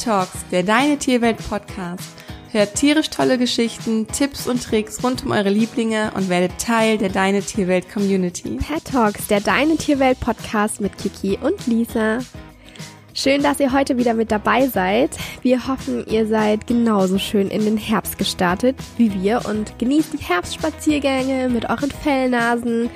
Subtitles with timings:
[0.00, 2.08] Talks, der Deine Tierwelt Podcast.
[2.52, 7.10] Hört tierisch tolle Geschichten, Tipps und Tricks rund um eure Lieblinge und werdet Teil der
[7.10, 8.56] Deine Tierwelt Community.
[8.56, 12.20] Pet Talks, der Deine Tierwelt Podcast mit Kiki und Lisa.
[13.12, 15.18] Schön, dass ihr heute wieder mit dabei seid.
[15.42, 20.24] Wir hoffen, ihr seid genauso schön in den Herbst gestartet wie wir und genießt die
[20.24, 22.88] Herbstspaziergänge mit euren Fellnasen,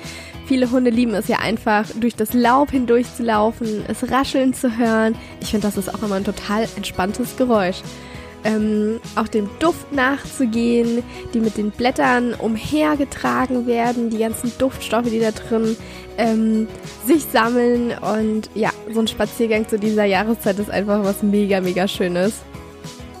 [0.45, 4.77] Viele Hunde lieben es ja einfach, durch das Laub hindurch zu laufen, es rascheln zu
[4.77, 5.15] hören.
[5.41, 7.81] Ich finde, das ist auch immer ein total entspanntes Geräusch.
[8.43, 11.01] Ähm, auch dem Duft nachzugehen,
[11.33, 15.75] die mit den Blättern umhergetragen werden, die ganzen Duftstoffe, die da drin
[16.19, 16.67] ähm,
[17.07, 17.91] sich sammeln.
[17.97, 22.43] Und ja, so ein Spaziergang zu dieser Jahreszeit ist einfach was mega, mega Schönes.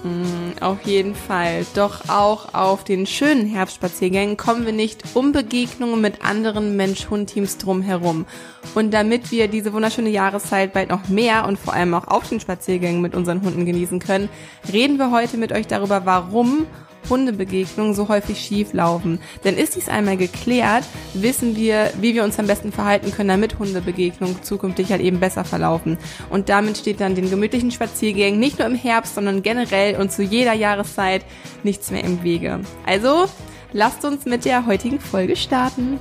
[0.05, 1.65] Mm, auf jeden Fall.
[1.73, 8.27] Doch auch auf den schönen Herbstspaziergängen kommen wir nicht um Begegnungen mit anderen Mensch-Hund-Teams drumherum.
[8.75, 12.39] Und damit wir diese wunderschöne Jahreszeit bald noch mehr und vor allem auch auf den
[12.39, 14.29] Spaziergängen mit unseren Hunden genießen können,
[14.71, 16.67] reden wir heute mit euch darüber, warum
[17.09, 19.19] Hundebegegnungen so häufig schief laufen.
[19.43, 23.59] Denn ist dies einmal geklärt, wissen wir, wie wir uns am besten verhalten können, damit
[23.59, 25.97] Hundebegegnungen zukünftig halt eben besser verlaufen.
[26.29, 30.23] Und damit steht dann den gemütlichen Spaziergängen nicht nur im Herbst, sondern generell und zu
[30.23, 31.25] jeder Jahreszeit
[31.63, 32.61] nichts mehr im Wege.
[32.85, 33.25] Also,
[33.73, 35.99] lasst uns mit der heutigen Folge starten.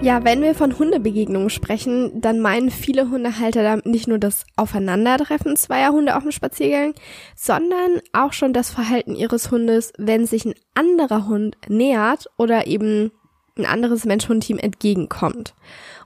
[0.00, 5.56] Ja, wenn wir von Hundebegegnungen sprechen, dann meinen viele Hundehalter damit nicht nur das Aufeinandertreffen
[5.56, 6.94] zweier Hunde auf dem Spaziergang,
[7.34, 13.10] sondern auch schon das Verhalten ihres Hundes, wenn sich ein anderer Hund nähert oder eben
[13.58, 15.54] ein anderes Mensch-Hund-Team entgegenkommt.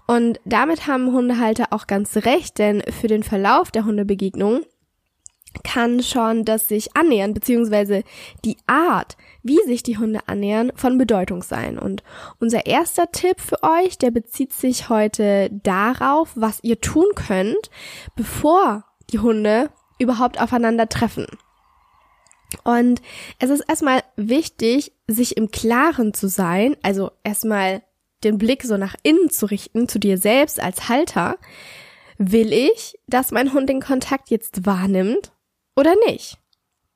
[0.06, 4.62] Und damit haben Hundehalter auch ganz recht, denn für den Verlauf der Hundebegegnung
[5.64, 8.02] kann schon das sich annähern, beziehungsweise
[8.44, 11.78] die Art, wie sich die Hunde annähern, von Bedeutung sein.
[11.78, 12.02] Und
[12.38, 17.70] unser erster Tipp für euch, der bezieht sich heute darauf, was ihr tun könnt,
[18.16, 21.26] bevor die Hunde überhaupt aufeinander treffen.
[22.64, 23.00] Und
[23.38, 27.82] es ist erstmal wichtig, sich im Klaren zu sein, also erstmal
[28.24, 31.38] den Blick so nach innen zu richten, zu dir selbst als Halter.
[32.18, 35.32] Will ich, dass mein Hund den Kontakt jetzt wahrnimmt
[35.76, 36.38] oder nicht?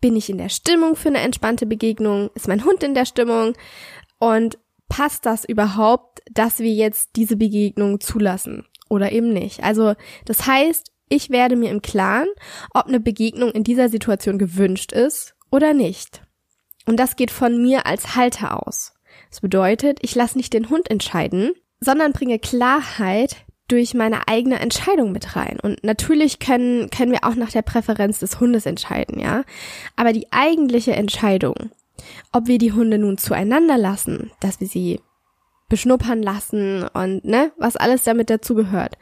[0.00, 2.30] Bin ich in der Stimmung für eine entspannte Begegnung?
[2.34, 3.54] Ist mein Hund in der Stimmung?
[4.18, 9.62] Und passt das überhaupt, dass wir jetzt diese Begegnung zulassen oder eben nicht?
[9.62, 9.94] Also
[10.24, 12.28] das heißt, ich werde mir im Klaren,
[12.74, 16.22] ob eine Begegnung in dieser Situation gewünscht ist oder nicht.
[16.86, 18.92] Und das geht von mir als Halter aus.
[19.30, 25.12] Das bedeutet, ich lasse nicht den Hund entscheiden, sondern bringe Klarheit durch meine eigene Entscheidung
[25.12, 25.58] mit rein.
[25.60, 29.42] Und natürlich können, können wir auch nach der Präferenz des Hundes entscheiden, ja.
[29.96, 31.70] Aber die eigentliche Entscheidung,
[32.32, 35.00] ob wir die Hunde nun zueinander lassen, dass wir sie
[35.68, 38.96] beschnuppern lassen und ne, was alles damit dazugehört,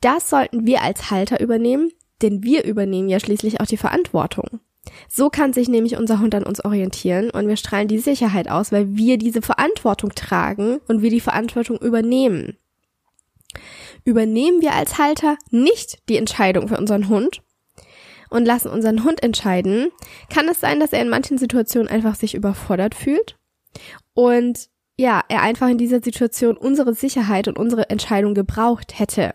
[0.00, 1.90] das sollten wir als Halter übernehmen,
[2.22, 4.60] denn wir übernehmen ja schließlich auch die Verantwortung.
[5.08, 8.70] So kann sich nämlich unser Hund an uns orientieren und wir strahlen die Sicherheit aus,
[8.70, 12.56] weil wir diese Verantwortung tragen und wir die Verantwortung übernehmen
[14.06, 17.42] übernehmen wir als Halter nicht die Entscheidung für unseren Hund
[18.30, 19.90] und lassen unseren Hund entscheiden,
[20.32, 23.36] kann es sein, dass er in manchen Situationen einfach sich überfordert fühlt
[24.14, 24.68] und
[24.98, 29.34] ja, er einfach in dieser Situation unsere Sicherheit und unsere Entscheidung gebraucht hätte.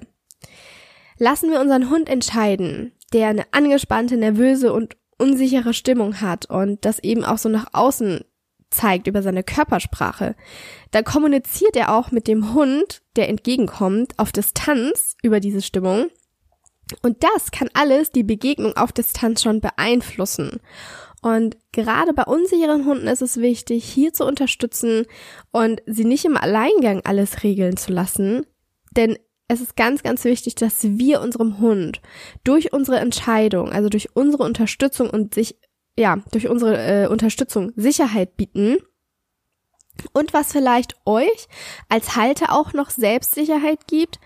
[1.19, 6.97] Lassen wir unseren Hund entscheiden, der eine angespannte, nervöse und unsichere Stimmung hat und das
[6.97, 8.21] eben auch so nach außen
[8.71, 10.35] zeigt über seine Körpersprache,
[10.91, 16.07] dann kommuniziert er auch mit dem Hund, der entgegenkommt, auf Distanz über diese Stimmung.
[17.01, 20.59] Und das kann alles die Begegnung auf Distanz schon beeinflussen.
[21.21, 25.05] Und gerade bei unsicheren Hunden ist es wichtig, hier zu unterstützen
[25.51, 28.45] und sie nicht im Alleingang alles regeln zu lassen.
[28.91, 29.17] Denn
[29.47, 32.01] es ist ganz, ganz wichtig, dass wir unserem Hund
[32.44, 35.57] durch unsere Entscheidung, also durch unsere Unterstützung und sich
[35.97, 38.77] ja, durch unsere äh, Unterstützung Sicherheit bieten.
[40.13, 41.47] Und was vielleicht euch
[41.89, 44.19] als Halter auch noch Selbstsicherheit gibt.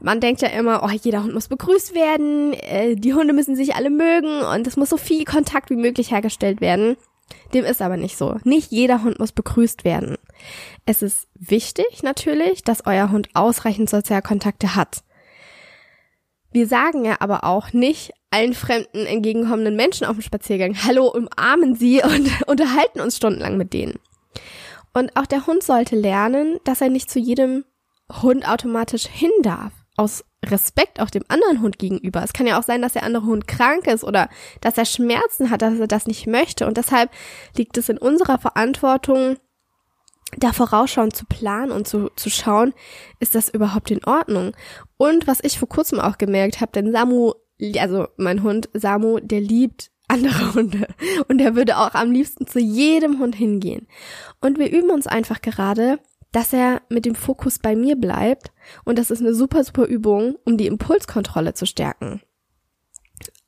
[0.00, 3.74] Man denkt ja immer, oh, jeder Hund muss begrüßt werden, äh, die Hunde müssen sich
[3.74, 6.96] alle mögen und es muss so viel Kontakt wie möglich hergestellt werden.
[7.52, 8.36] Dem ist aber nicht so.
[8.44, 10.16] Nicht jeder Hund muss begrüßt werden.
[10.86, 15.02] Es ist wichtig natürlich, dass euer Hund ausreichend Sozialkontakte hat.
[16.50, 21.74] Wir sagen ja aber auch nicht allen fremden entgegenkommenden Menschen auf dem Spaziergang, hallo, umarmen
[21.74, 23.98] sie und unterhalten uns stundenlang mit denen.
[24.92, 27.64] Und auch der Hund sollte lernen, dass er nicht zu jedem
[28.22, 29.72] Hund automatisch hin darf.
[29.96, 32.22] Aus Respekt auch dem anderen Hund gegenüber.
[32.22, 34.28] Es kann ja auch sein, dass der andere Hund krank ist oder
[34.60, 36.66] dass er Schmerzen hat, dass er das nicht möchte.
[36.66, 37.10] Und deshalb
[37.56, 39.36] liegt es in unserer Verantwortung,
[40.36, 42.74] da vorausschauend zu planen und zu, zu schauen,
[43.18, 44.52] ist das überhaupt in Ordnung?
[44.96, 47.32] Und was ich vor kurzem auch gemerkt habe, denn Samu,
[47.78, 50.88] also mein Hund Samu, der liebt andere Hunde
[51.28, 53.86] und er würde auch am liebsten zu jedem Hund hingehen.
[54.40, 55.98] Und wir üben uns einfach gerade,
[56.32, 58.52] dass er mit dem Fokus bei mir bleibt
[58.84, 62.20] und das ist eine super, super Übung, um die Impulskontrolle zu stärken.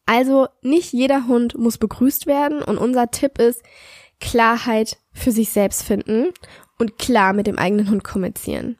[0.07, 3.63] Also nicht jeder Hund muss begrüßt werden und unser Tipp ist,
[4.19, 6.31] Klarheit für sich selbst finden
[6.79, 8.79] und klar mit dem eigenen Hund kommunizieren.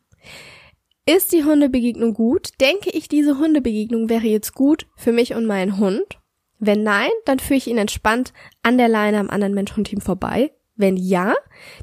[1.07, 2.51] Ist die Hundebegegnung gut?
[2.61, 6.19] Denke ich, diese Hundebegegnung wäre jetzt gut für mich und meinen Hund?
[6.59, 8.33] Wenn nein, dann führe ich ihn entspannt
[8.63, 10.53] an der Leine am anderen Mensch-Hund-Team vorbei.
[10.77, 11.35] Wenn ja,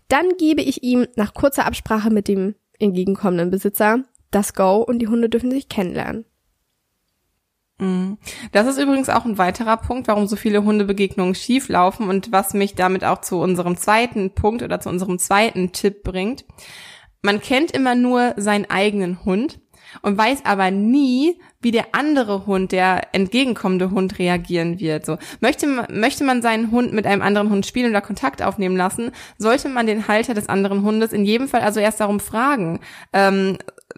[0.07, 5.07] dann gebe ich ihm nach kurzer Absprache mit dem entgegenkommenden Besitzer das Go und die
[5.07, 6.25] Hunde dürfen sich kennenlernen.
[7.79, 8.17] Mhm.
[8.51, 12.53] Das ist übrigens auch ein weiterer Punkt, warum so viele Hundebegegnungen schief laufen und was
[12.53, 16.45] mich damit auch zu unserem zweiten Punkt oder zu unserem zweiten Tipp bringt.
[17.21, 19.59] Man kennt immer nur seinen eigenen Hund
[20.01, 25.05] und weiß aber nie, wie der andere Hund, der entgegenkommende Hund reagieren wird.
[25.05, 28.77] So möchte man, möchte man seinen Hund mit einem anderen Hund spielen oder Kontakt aufnehmen
[28.77, 32.79] lassen, sollte man den Halter des anderen Hundes in jedem Fall also erst darum fragen,
[33.13, 33.57] ähm,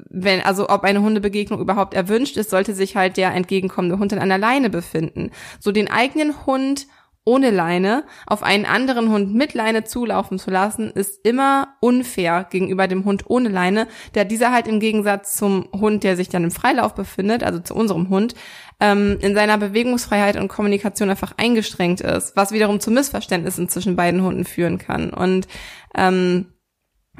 [0.09, 4.19] wenn, also ob eine Hundebegegnung überhaupt erwünscht ist, sollte sich halt der entgegenkommende Hund an
[4.19, 5.31] einer Leine befinden.
[5.59, 6.87] So den eigenen Hund
[7.25, 12.87] ohne Leine auf einen anderen Hund mit Leine zulaufen zu lassen, ist immer unfair gegenüber
[12.87, 16.51] dem Hund ohne Leine, da dieser halt im Gegensatz zum Hund, der sich dann im
[16.51, 18.35] Freilauf befindet, also zu unserem Hund,
[18.79, 24.23] ähm, in seiner Bewegungsfreiheit und Kommunikation einfach eingeschränkt ist, was wiederum zu Missverständnissen zwischen beiden
[24.23, 25.11] Hunden führen kann.
[25.11, 25.47] Und
[25.95, 26.53] ähm,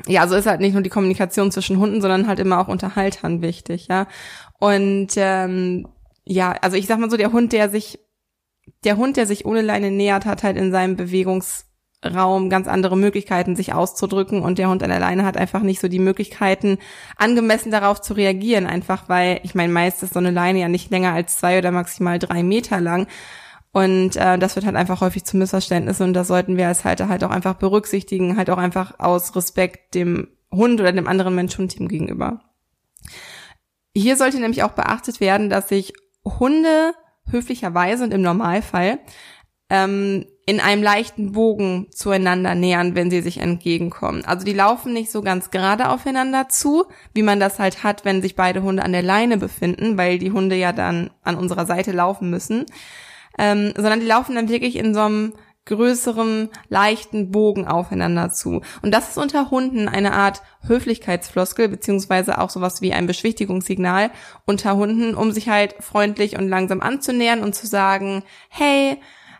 [0.08, 2.96] ja, so ist halt nicht nur die Kommunikation zwischen Hunden, sondern halt immer auch unter
[2.96, 4.08] Haltern wichtig, ja.
[4.60, 5.88] Und ähm,
[6.26, 8.00] ja, also ich sag mal so, der Hund, der sich,
[8.84, 13.56] der Hund, der sich ohne Leine nähert, hat halt in seinem Bewegungsraum ganz andere Möglichkeiten,
[13.56, 14.42] sich auszudrücken.
[14.42, 16.78] Und der Hund an der Leine hat einfach nicht so die Möglichkeiten,
[17.18, 20.92] angemessen darauf zu reagieren, einfach weil, ich meine, meist ist so eine Leine ja nicht
[20.92, 23.08] länger als zwei oder maximal drei Meter lang.
[23.72, 26.08] Und äh, das wird halt einfach häufig zu Missverständnissen.
[26.08, 29.94] Und das sollten wir als Halter halt auch einfach berücksichtigen, halt auch einfach aus Respekt
[29.94, 32.42] dem Hund oder dem anderen Mensch-Hund-Team gegenüber.
[33.96, 35.94] Hier sollte nämlich auch beachtet werden, dass sich
[36.24, 36.94] Hunde
[37.32, 39.00] höflicherweise und im Normalfall
[39.70, 44.26] ähm, in einem leichten Bogen zueinander nähern, wenn sie sich entgegenkommen.
[44.26, 48.24] Also die laufen nicht so ganz gerade aufeinander zu, wie man das halt hat, wenn
[48.24, 51.92] sich beide Hunde an der Leine befinden, weil die Hunde ja dann an unserer Seite
[51.92, 52.66] laufen müssen,
[53.38, 55.34] ähm, sondern die laufen dann wirklich in so einem
[55.70, 58.62] größeren, leichten Bogen aufeinander zu.
[58.82, 64.10] Und das ist unter Hunden eine Art Höflichkeitsfloskel, beziehungsweise auch sowas wie ein Beschwichtigungssignal
[64.46, 69.00] unter Hunden, um sich halt freundlich und langsam anzunähern und zu sagen, hey,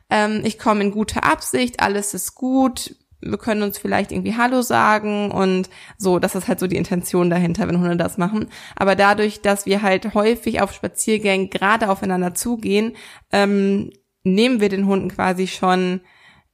[0.10, 4.62] ähm, ich komme in guter Absicht, alles ist gut, wir können uns vielleicht irgendwie Hallo
[4.62, 8.48] sagen und so, das ist halt so die Intention dahinter, wenn Hunde das machen.
[8.76, 12.94] Aber dadurch, dass wir halt häufig auf Spaziergängen gerade aufeinander zugehen,
[13.32, 13.92] ähm,
[14.24, 16.02] nehmen wir den Hunden quasi schon,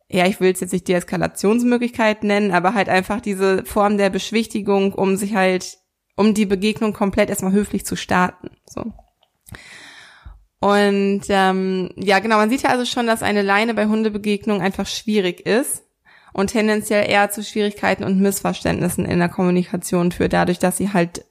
[0.09, 4.93] ja, ich will es jetzt nicht Deeskalationsmöglichkeit nennen, aber halt einfach diese Form der Beschwichtigung,
[4.93, 5.77] um sich halt,
[6.15, 8.51] um die Begegnung komplett erstmal höflich zu starten.
[8.65, 8.93] So.
[10.59, 14.87] Und ähm, ja, genau, man sieht ja also schon, dass eine Leine bei Hundebegegnungen einfach
[14.87, 15.83] schwierig ist
[16.33, 21.25] und tendenziell eher zu Schwierigkeiten und Missverständnissen in der Kommunikation führt, dadurch, dass sie halt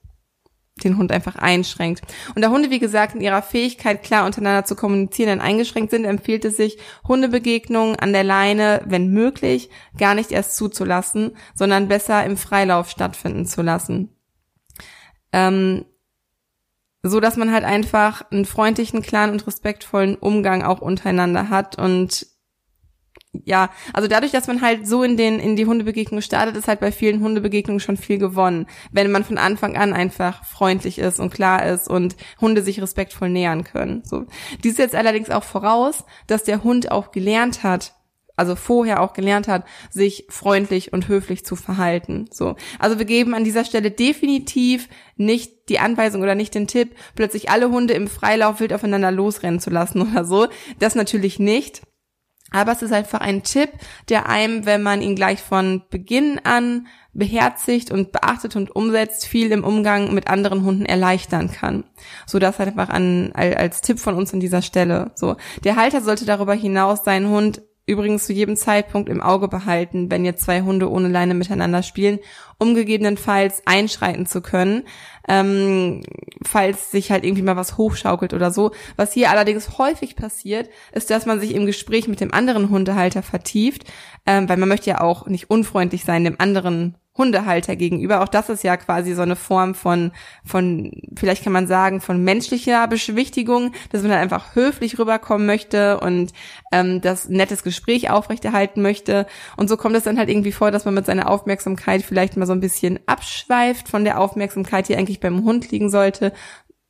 [0.83, 2.03] den Hund einfach einschränkt.
[2.35, 6.45] Und da Hunde, wie gesagt, in ihrer Fähigkeit, klar untereinander zu kommunizieren, eingeschränkt sind, empfiehlt
[6.45, 12.37] es sich, Hundebegegnungen an der Leine, wenn möglich, gar nicht erst zuzulassen, sondern besser im
[12.37, 14.17] Freilauf stattfinden zu lassen.
[15.33, 15.85] Ähm,
[17.07, 22.27] so dass man halt einfach einen freundlichen, klaren und respektvollen Umgang auch untereinander hat und
[23.45, 26.81] ja, also dadurch, dass man halt so in den in die Hundebegegnung startet, ist halt
[26.81, 31.33] bei vielen Hundebegegnungen schon viel gewonnen, wenn man von Anfang an einfach freundlich ist und
[31.33, 34.03] klar ist und Hunde sich respektvoll nähern können.
[34.05, 34.27] So,
[34.63, 37.95] dies setzt allerdings auch voraus, dass der Hund auch gelernt hat,
[38.37, 42.29] also vorher auch gelernt hat, sich freundlich und höflich zu verhalten.
[42.33, 42.57] So.
[42.79, 47.51] Also wir geben an dieser Stelle definitiv nicht die Anweisung oder nicht den Tipp, plötzlich
[47.51, 50.49] alle Hunde im Freilauf wild aufeinander losrennen zu lassen oder so.
[50.79, 51.83] Das natürlich nicht.
[52.55, 53.69] Aber es ist einfach ein Tipp,
[54.09, 59.51] der einem, wenn man ihn gleich von Beginn an beherzigt und beachtet und umsetzt, viel
[59.51, 61.83] im Umgang mit anderen Hunden erleichtern kann.
[62.27, 65.11] So das halt einfach an, als Tipp von uns an dieser Stelle.
[65.17, 65.35] So.
[65.65, 70.25] Der Halter sollte darüber hinaus seinen Hund übrigens zu jedem Zeitpunkt im Auge behalten, wenn
[70.25, 72.19] jetzt zwei Hunde ohne Leine miteinander spielen,
[72.59, 74.85] um gegebenenfalls einschreiten zu können,
[75.29, 76.03] ähm,
[76.45, 78.73] falls sich halt irgendwie mal was hochschaukelt oder so.
[78.97, 83.23] Was hier allerdings häufig passiert, ist, dass man sich im Gespräch mit dem anderen Hundehalter
[83.23, 83.85] vertieft,
[84.27, 88.23] ähm, weil man möchte ja auch nicht unfreundlich sein dem anderen Hundehalter gegenüber.
[88.23, 90.11] Auch das ist ja quasi so eine Form von,
[90.45, 96.01] von, vielleicht kann man sagen, von menschlicher Beschwichtigung, dass man dann einfach höflich rüberkommen möchte
[96.01, 96.33] und
[96.73, 99.27] ähm, das nettes Gespräch aufrechterhalten möchte.
[99.57, 102.47] Und so kommt es dann halt irgendwie vor, dass man mit seiner Aufmerksamkeit vielleicht mal
[102.47, 106.33] so ein bisschen abschweift von der Aufmerksamkeit, die eigentlich beim Hund liegen sollte,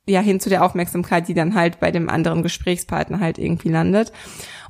[0.07, 4.11] ja hin zu der Aufmerksamkeit, die dann halt bei dem anderen Gesprächspartner halt irgendwie landet.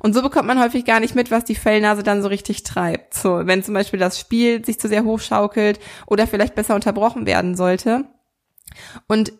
[0.00, 3.14] Und so bekommt man häufig gar nicht mit, was die Fellnase dann so richtig treibt.
[3.14, 7.56] So, wenn zum Beispiel das Spiel sich zu sehr hochschaukelt oder vielleicht besser unterbrochen werden
[7.56, 8.04] sollte.
[9.08, 9.32] Und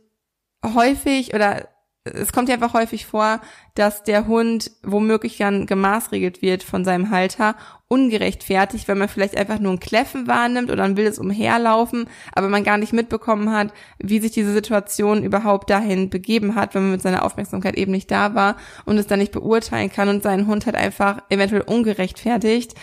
[0.64, 1.68] häufig oder
[2.04, 3.40] es kommt ja einfach häufig vor,
[3.74, 7.56] dass der Hund womöglich dann gemaßregelt wird von seinem Halter,
[7.88, 12.64] ungerechtfertigt, weil man vielleicht einfach nur ein Kläffen wahrnimmt oder ein wildes Umherlaufen, aber man
[12.64, 17.02] gar nicht mitbekommen hat, wie sich diese Situation überhaupt dahin begeben hat, wenn man mit
[17.02, 20.66] seiner Aufmerksamkeit eben nicht da war und es dann nicht beurteilen kann und seinen Hund
[20.66, 22.74] halt einfach eventuell ungerechtfertigt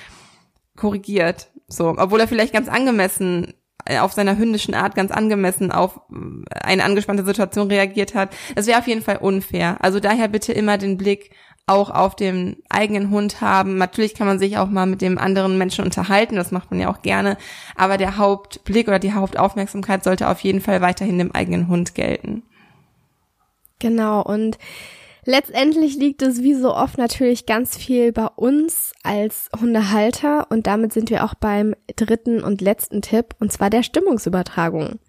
[0.77, 1.49] korrigiert.
[1.67, 3.53] So, obwohl er vielleicht ganz angemessen
[3.85, 8.33] äh, auf seiner hündischen Art ganz angemessen auf äh, eine angespannte Situation reagiert hat.
[8.55, 9.77] Das wäre auf jeden Fall unfair.
[9.81, 11.31] Also daher bitte immer den Blick
[11.65, 13.77] auch auf den eigenen Hund haben.
[13.77, 16.89] Natürlich kann man sich auch mal mit dem anderen Menschen unterhalten, das macht man ja
[16.89, 17.37] auch gerne,
[17.75, 22.43] aber der Hauptblick oder die Hauptaufmerksamkeit sollte auf jeden Fall weiterhin dem eigenen Hund gelten.
[23.79, 24.57] Genau, und
[25.25, 30.91] Letztendlich liegt es wie so oft natürlich ganz viel bei uns als Hundehalter und damit
[30.91, 34.99] sind wir auch beim dritten und letzten Tipp und zwar der Stimmungsübertragung.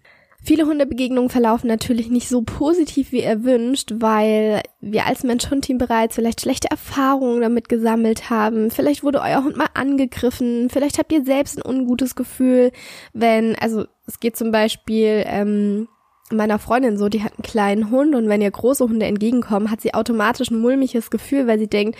[0.45, 6.41] Viele Hundebegegnungen verlaufen natürlich nicht so positiv wie erwünscht, weil wir als Mensch-Hund-Team bereits vielleicht
[6.41, 8.69] schlechte Erfahrungen damit gesammelt haben.
[8.69, 10.69] Vielleicht wurde euer Hund mal angegriffen.
[10.69, 12.71] Vielleicht habt ihr selbst ein ungutes Gefühl,
[13.11, 15.87] wenn, also es geht zum Beispiel ähm,
[16.29, 19.81] meiner Freundin so, die hat einen kleinen Hund und wenn ihr große Hunde entgegenkommen, hat
[19.81, 21.97] sie automatisch ein mulmiges Gefühl, weil sie denkt,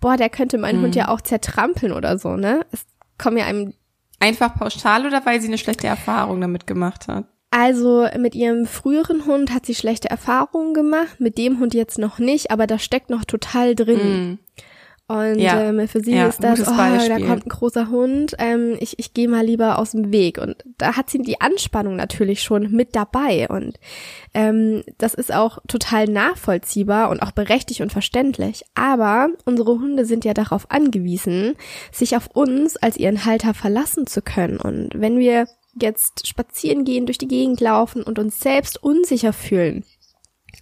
[0.00, 0.84] boah, der könnte meinen mhm.
[0.84, 2.64] Hund ja auch zertrampeln oder so, ne?
[2.70, 2.86] Es
[3.18, 3.74] kommen ja einem
[4.20, 7.24] einfach pauschal oder weil sie eine schlechte Erfahrung damit gemacht hat?
[7.50, 12.18] Also mit ihrem früheren Hund hat sie schlechte Erfahrungen gemacht, mit dem Hund jetzt noch
[12.18, 14.32] nicht, aber da steckt noch total drin.
[14.32, 14.38] Mm.
[15.10, 15.62] Und ja.
[15.62, 19.14] ähm, für sie ja, ist das, oh, da kommt ein großer Hund, ähm, ich, ich
[19.14, 20.36] gehe mal lieber aus dem Weg.
[20.36, 23.48] Und da hat sie die Anspannung natürlich schon mit dabei.
[23.48, 23.80] Und
[24.34, 28.64] ähm, das ist auch total nachvollziehbar und auch berechtigt und verständlich.
[28.74, 31.54] Aber unsere Hunde sind ja darauf angewiesen,
[31.90, 34.58] sich auf uns als ihren Halter verlassen zu können.
[34.58, 35.46] Und wenn wir
[35.80, 39.84] jetzt spazieren gehen, durch die Gegend laufen und uns selbst unsicher fühlen,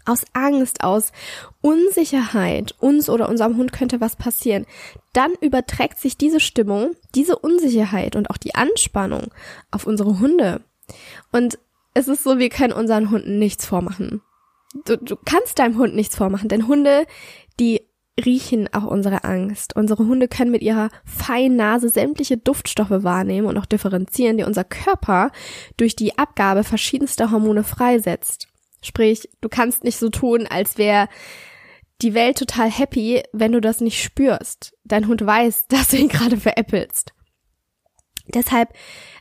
[0.05, 1.13] aus Angst, aus
[1.61, 4.67] Unsicherheit, uns oder unserem Hund könnte was passieren,
[5.13, 9.33] dann überträgt sich diese Stimmung, diese Unsicherheit und auch die Anspannung
[9.71, 10.63] auf unsere Hunde.
[11.33, 11.59] Und
[11.95, 14.23] es ist so, wir können unseren Hunden nichts vormachen.
[14.85, 17.07] Du, du kannst deinem Hund nichts vormachen, denn Hunde,
[17.59, 17.86] die
[18.25, 19.77] riechen auch unsere Angst.
[19.77, 24.65] Unsere Hunde können mit ihrer feinen Nase sämtliche Duftstoffe wahrnehmen und auch differenzieren, die unser
[24.65, 25.31] Körper
[25.77, 28.49] durch die Abgabe verschiedenster Hormone freisetzt.
[28.83, 31.09] Sprich, du kannst nicht so tun, als wäre
[32.03, 34.75] die Welt total happy, wenn du das nicht spürst.
[34.85, 37.13] Dein Hund weiß, dass du ihn gerade veräppelst.
[38.29, 38.73] Deshalb,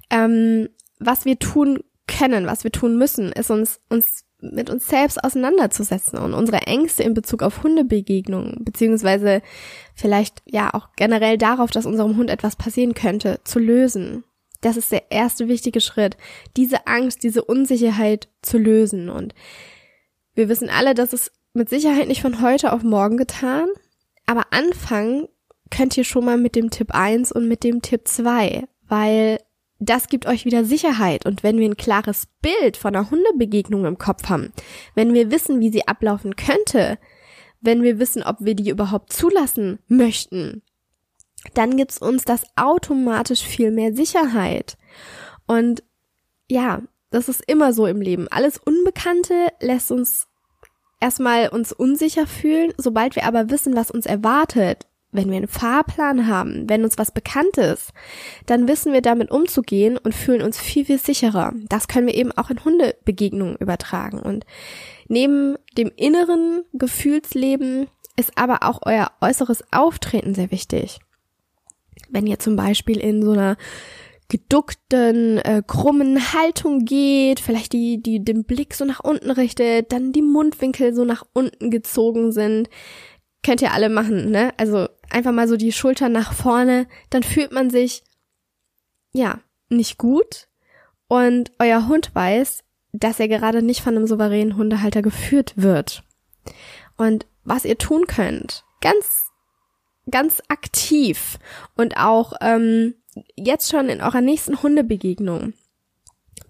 [0.09, 5.23] ähm, was wir tun können, was wir tun müssen, ist uns, uns mit uns selbst
[5.23, 9.41] auseinanderzusetzen und unsere Ängste in Bezug auf Hundebegegnungen, beziehungsweise
[9.93, 14.23] vielleicht ja auch generell darauf, dass unserem Hund etwas passieren könnte, zu lösen.
[14.61, 16.17] Das ist der erste wichtige Schritt,
[16.57, 19.09] diese Angst, diese Unsicherheit zu lösen.
[19.09, 19.33] Und
[20.33, 23.67] wir wissen alle, dass es mit Sicherheit nicht von heute auf morgen getan,
[24.25, 25.27] aber anfangen
[25.69, 29.39] könnt ihr schon mal mit dem Tipp 1 und mit dem Tipp 2, weil
[29.79, 31.25] das gibt euch wieder Sicherheit.
[31.25, 34.53] Und wenn wir ein klares Bild von einer Hundebegegnung im Kopf haben,
[34.93, 36.97] wenn wir wissen, wie sie ablaufen könnte,
[37.61, 40.61] wenn wir wissen, ob wir die überhaupt zulassen möchten,
[41.53, 44.77] dann gibt's uns das automatisch viel mehr Sicherheit.
[45.47, 45.83] Und
[46.49, 48.27] ja, das ist immer so im Leben.
[48.29, 50.27] Alles Unbekannte lässt uns
[50.99, 52.73] erstmal uns unsicher fühlen.
[52.77, 57.11] Sobald wir aber wissen, was uns erwartet, wenn wir einen Fahrplan haben, wenn uns was
[57.11, 57.91] bekannt ist,
[58.45, 61.53] dann wissen wir damit umzugehen und fühlen uns viel, viel sicherer.
[61.69, 64.19] Das können wir eben auch in Hundebegegnungen übertragen.
[64.19, 64.45] Und
[65.07, 70.99] neben dem inneren Gefühlsleben ist aber auch euer äußeres Auftreten sehr wichtig.
[72.09, 73.57] Wenn ihr zum Beispiel in so einer
[74.27, 80.11] geduckten, äh, krummen Haltung geht, vielleicht die, die den Blick so nach unten richtet, dann
[80.11, 82.69] die Mundwinkel so nach unten gezogen sind,
[83.43, 84.51] könnt ihr alle machen, ne?
[84.57, 88.03] Also einfach mal so die Schultern nach vorne, dann fühlt man sich,
[89.13, 90.47] ja, nicht gut
[91.07, 96.03] und euer Hund weiß, dass er gerade nicht von einem souveränen Hundehalter geführt wird.
[96.97, 99.31] Und was ihr tun könnt, ganz
[100.09, 101.39] ganz aktiv
[101.75, 102.93] und auch ähm,
[103.35, 105.53] jetzt schon in eurer nächsten Hundebegegnung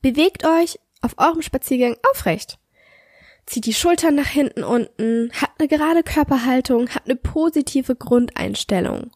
[0.05, 2.59] Bewegt euch auf eurem Spaziergang aufrecht.
[3.45, 9.11] Zieht die Schultern nach hinten unten, habt eine gerade Körperhaltung, habt eine positive Grundeinstellung.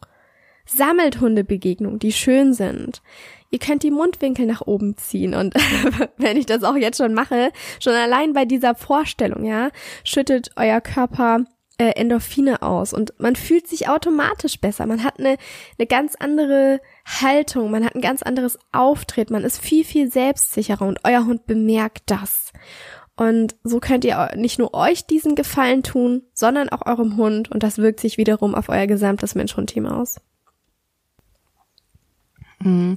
[0.66, 3.02] Sammelt Hundebegegnungen, die schön sind.
[3.50, 5.56] Ihr könnt die Mundwinkel nach oben ziehen und
[6.18, 9.70] wenn ich das auch jetzt schon mache, schon allein bei dieser Vorstellung, ja,
[10.04, 11.46] schüttet euer Körper
[11.80, 14.86] äh, Endorphine aus und man fühlt sich automatisch besser.
[14.86, 15.38] Man hat eine,
[15.78, 20.86] eine ganz andere Haltung, man hat ein ganz anderes Auftreten, man ist viel, viel selbstsicherer
[20.86, 22.52] und euer Hund bemerkt das.
[23.20, 27.64] Und so könnt ihr nicht nur euch diesen Gefallen tun, sondern auch eurem Hund und
[27.64, 30.22] das wirkt sich wiederum auf euer gesamtes Mensch-Hund-Team aus.
[32.62, 32.96] Mhm.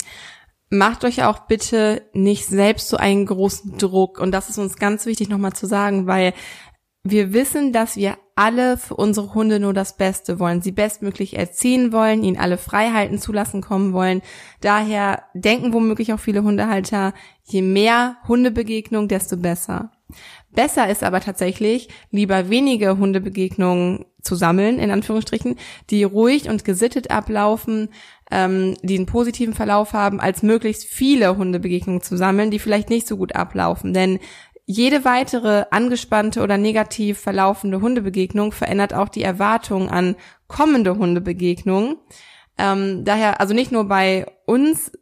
[0.70, 4.20] Macht euch auch bitte nicht selbst so einen großen Druck.
[4.20, 6.34] Und das ist uns ganz wichtig nochmal zu sagen, weil
[7.02, 11.92] wir wissen, dass wir alle für unsere Hunde nur das Beste wollen, sie bestmöglich erziehen
[11.92, 14.22] wollen, ihnen alle Freiheiten zulassen kommen wollen.
[14.60, 17.12] Daher denken womöglich auch viele Hundehalter,
[17.42, 19.90] je mehr Hundebegegnung, desto besser.
[20.50, 25.57] Besser ist aber tatsächlich, lieber wenige Hundebegegnungen zu sammeln, in Anführungsstrichen,
[25.90, 27.88] die ruhig und gesittet ablaufen,
[28.31, 33.07] ähm, die einen positiven Verlauf haben, als möglichst viele Hundebegegnungen zu sammeln, die vielleicht nicht
[33.07, 33.92] so gut ablaufen.
[33.95, 34.19] Denn
[34.64, 40.16] jede weitere angespannte oder negativ verlaufende Hundebegegnung verändert auch die Erwartung an
[40.47, 41.97] kommende Hundebegegnungen.
[42.59, 44.92] Ähm, daher, also nicht nur bei uns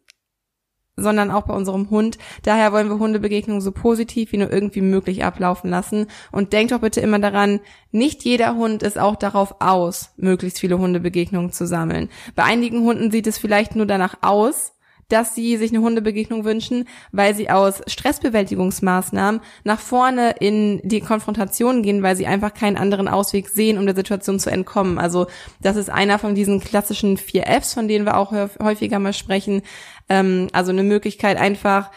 [0.96, 2.18] sondern auch bei unserem Hund.
[2.42, 6.06] Daher wollen wir Hundebegegnungen so positiv wie nur irgendwie möglich ablaufen lassen.
[6.32, 10.78] Und denkt doch bitte immer daran, nicht jeder Hund ist auch darauf aus, möglichst viele
[10.78, 12.08] Hundebegegnungen zu sammeln.
[12.34, 14.72] Bei einigen Hunden sieht es vielleicht nur danach aus,
[15.10, 21.82] dass sie sich eine Hundebegegnung wünschen, weil sie aus Stressbewältigungsmaßnahmen nach vorne in die Konfrontation
[21.82, 24.98] gehen, weil sie einfach keinen anderen Ausweg sehen, um der Situation zu entkommen.
[24.98, 25.26] Also
[25.60, 29.62] das ist einer von diesen klassischen vier Fs, von denen wir auch häufiger mal sprechen.
[30.08, 31.90] Ähm, also eine Möglichkeit einfach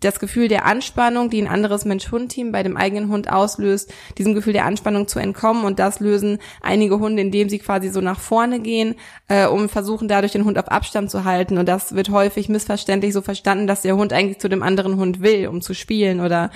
[0.00, 4.52] das Gefühl der Anspannung, die ein anderes Mensch-Hund-Team bei dem eigenen Hund auslöst, diesem Gefühl
[4.52, 5.64] der Anspannung zu entkommen.
[5.64, 8.94] Und das lösen einige Hunde, indem sie quasi so nach vorne gehen,
[9.28, 11.58] äh, um versuchen dadurch den Hund auf Abstand zu halten.
[11.58, 15.22] Und das wird häufig missverständlich so verstanden, dass der Hund eigentlich zu dem anderen Hund
[15.22, 16.50] will, um zu spielen oder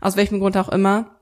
[0.00, 1.13] aus welchem Grund auch immer.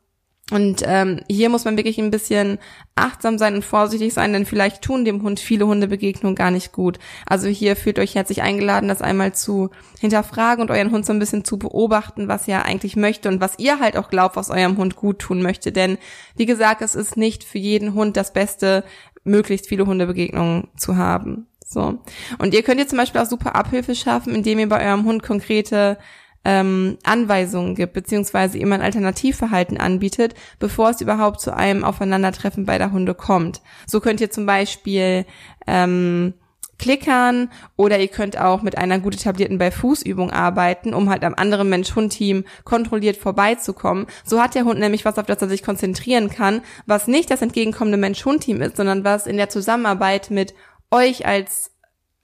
[0.53, 2.59] Und ähm, hier muss man wirklich ein bisschen
[2.95, 6.99] achtsam sein und vorsichtig sein, denn vielleicht tun dem Hund viele Hundebegegnungen gar nicht gut.
[7.25, 11.19] Also hier fühlt euch herzlich eingeladen, das einmal zu hinterfragen und euren Hund so ein
[11.19, 14.77] bisschen zu beobachten, was er eigentlich möchte und was ihr halt auch glaubt, was eurem
[14.77, 15.73] Hund gut tun möchte.
[15.73, 15.97] Denn
[16.37, 18.85] wie gesagt, es ist nicht für jeden Hund das Beste,
[19.25, 21.47] möglichst viele Hundebegegnungen zu haben.
[21.65, 21.99] So.
[22.39, 25.23] Und ihr könnt ihr zum Beispiel auch super Abhilfe schaffen, indem ihr bei eurem Hund
[25.23, 25.97] konkrete
[26.45, 32.93] ähm, Anweisungen gibt, beziehungsweise ihm ein Alternativverhalten anbietet, bevor es überhaupt zu einem Aufeinandertreffen beider
[32.93, 33.63] Hunde kommt.
[33.87, 35.25] So könnt ihr zum Beispiel
[35.67, 36.35] ähm,
[36.79, 41.69] klickern oder ihr könnt auch mit einer gut etablierten Bei-Fuß-Übung arbeiten, um halt am anderen
[41.69, 44.07] Mensch-Hund-Team kontrolliert vorbeizukommen.
[44.25, 47.41] So hat der Hund nämlich was, auf das er sich konzentrieren kann, was nicht das
[47.41, 50.55] entgegenkommende Mensch-Hund-Team ist, sondern was in der Zusammenarbeit mit
[50.91, 51.71] euch als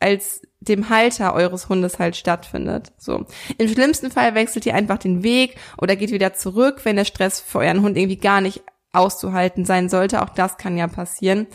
[0.01, 2.93] als dem Halter eures Hundes halt stattfindet.
[2.99, 3.27] So.
[3.59, 7.41] Im schlimmsten Fall wechselt ihr einfach den Weg oder geht wieder zurück, wenn der Stress
[7.41, 10.23] für euren Hund irgendwie gar nicht auszuhalten sein sollte.
[10.23, 11.47] Auch das kann ja passieren.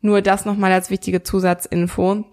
[0.00, 2.24] Nur das nochmal als wichtige Zusatzinfo.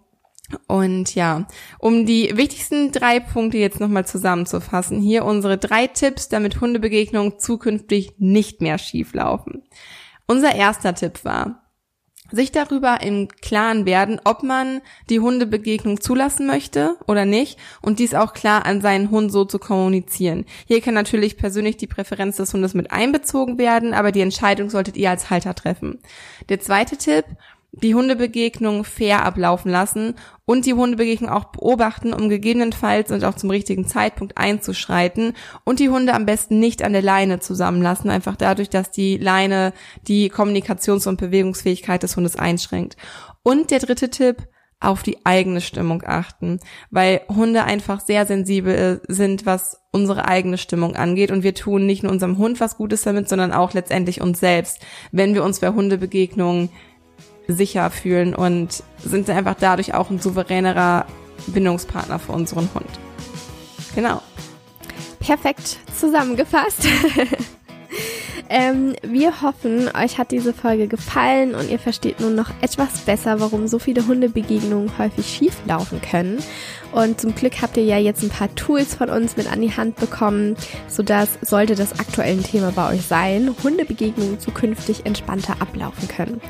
[0.68, 1.46] Und ja,
[1.80, 8.14] um die wichtigsten drei Punkte jetzt nochmal zusammenzufassen, hier unsere drei Tipps, damit Hundebegegnungen zukünftig
[8.18, 9.64] nicht mehr schief laufen.
[10.26, 11.67] Unser erster Tipp war,
[12.32, 18.14] sich darüber im Klaren werden, ob man die Hundebegegnung zulassen möchte oder nicht und dies
[18.14, 20.46] auch klar an seinen Hund so zu kommunizieren.
[20.66, 24.98] Hier kann natürlich persönlich die Präferenz des Hundes mit einbezogen werden, aber die Entscheidung solltet
[24.98, 26.00] ihr als Halter treffen.
[26.50, 27.26] Der zweite Tipp,
[27.72, 33.50] die Hundebegegnung fair ablaufen lassen und die Hundebegegnung auch beobachten, um gegebenenfalls und auch zum
[33.50, 38.70] richtigen Zeitpunkt einzuschreiten und die Hunde am besten nicht an der Leine zusammenlassen, einfach dadurch,
[38.70, 39.74] dass die Leine
[40.08, 42.98] die Kommunikations- und Bewegungsfähigkeit des Hundes einschränkt.
[43.44, 44.48] Und der dritte Tipp,
[44.80, 46.60] auf die eigene Stimmung achten,
[46.92, 52.04] weil Hunde einfach sehr sensibel sind, was unsere eigene Stimmung angeht und wir tun nicht
[52.04, 54.80] nur unserem Hund was Gutes damit, sondern auch letztendlich uns selbst,
[55.12, 56.70] wenn wir uns bei Hundebegegnungen
[57.48, 61.06] sicher fühlen und sind einfach dadurch auch ein souveränerer
[61.48, 62.90] Bindungspartner für unseren Hund.
[63.96, 64.22] Genau.
[65.20, 66.88] Perfekt zusammengefasst.
[68.50, 73.40] ähm, wir hoffen, euch hat diese Folge gefallen und ihr versteht nun noch etwas besser,
[73.40, 76.40] warum so viele Hundebegegnungen häufig schief laufen können.
[76.92, 79.76] Und zum Glück habt ihr ja jetzt ein paar Tools von uns mit an die
[79.76, 80.56] Hand bekommen,
[80.88, 86.42] sodass, sollte das aktuelle Thema bei euch sein, Hundebegegnungen zukünftig entspannter ablaufen können.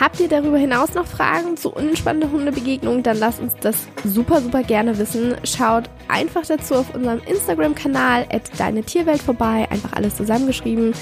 [0.00, 4.62] Habt ihr darüber hinaus noch Fragen zu unentspannten Hundebegegnungen, dann lasst uns das super, super
[4.62, 5.34] gerne wissen.
[5.44, 10.94] Schaut einfach dazu auf unserem Instagram-Kanal at deine Tierwelt vorbei, einfach alles zusammengeschrieben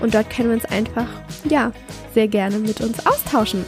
[0.00, 1.06] und dort können wir uns einfach,
[1.44, 1.72] ja,
[2.14, 3.64] sehr gerne mit uns austauschen.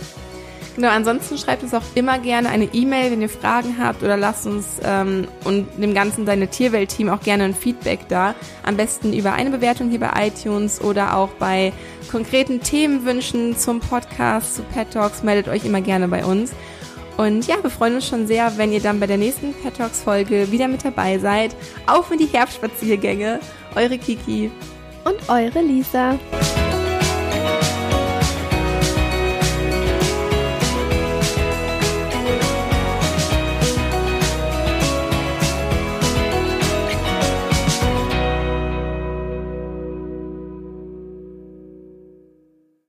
[0.76, 4.46] Genau, ansonsten schreibt uns auch immer gerne eine E-Mail, wenn ihr Fragen habt oder lasst
[4.46, 8.34] uns ähm, und dem ganzen Deine Tierwelt-Team auch gerne ein Feedback da.
[8.62, 11.72] Am besten über eine Bewertung hier bei iTunes oder auch bei
[12.10, 16.52] konkreten Themenwünschen zum Podcast, zu Pet Talks, meldet euch immer gerne bei uns.
[17.16, 20.02] Und ja, wir freuen uns schon sehr, wenn ihr dann bei der nächsten Pet Talks
[20.02, 21.54] Folge wieder mit dabei seid.
[21.86, 23.40] Auf in die Herbstspaziergänge.
[23.74, 24.50] Eure Kiki.
[25.04, 26.18] Und eure Lisa.